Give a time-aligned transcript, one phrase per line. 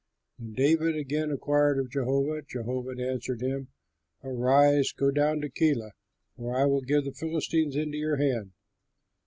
[0.39, 3.67] When David again inquired of Jehovah, Jehovah answered him,
[4.23, 5.91] "Arise, go down to Keilah,
[6.35, 8.53] for I will give the Philistines into your hand."